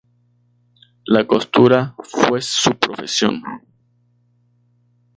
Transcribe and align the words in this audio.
La 1.05 1.27
costura 1.27 1.93
fue 1.99 2.41
su 2.41 2.71
profesión. 2.75 3.43